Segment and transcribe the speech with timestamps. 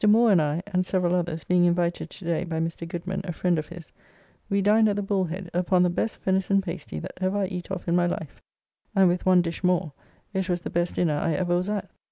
[0.09, 2.87] Moore and I and several others being invited to day by Mr.
[2.87, 3.91] Goodman, a friend of his,
[4.49, 7.87] we dined at the Bullhead upon the best venison pasty that ever I eat of
[7.87, 8.41] in my life,
[8.95, 9.93] and with one dish more,
[10.33, 11.87] it was the best dinner I ever was at.